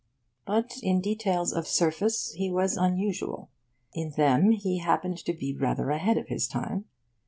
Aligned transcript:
But 0.47 0.77
in 0.81 0.99
details 0.99 1.53
of 1.53 1.67
surface 1.67 2.31
he 2.31 2.49
was 2.49 2.75
unusual. 2.75 3.51
In 3.93 4.09
them 4.17 4.49
he 4.49 4.79
happened 4.79 5.19
to 5.19 5.31
be 5.33 5.55
rather 5.55 5.91
ahead 5.91 6.17
of 6.17 6.27
his 6.27 6.47
time. 6.47 6.85